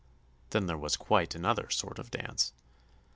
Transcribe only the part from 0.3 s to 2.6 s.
Then there was quite another sort of dance.